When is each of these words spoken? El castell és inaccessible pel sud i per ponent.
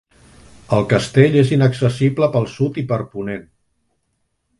El 0.77 0.85
castell 0.93 1.37
és 1.41 1.51
inaccessible 1.57 2.29
pel 2.37 2.47
sud 2.53 2.81
i 2.83 2.85
per 2.93 2.99
ponent. 3.13 3.45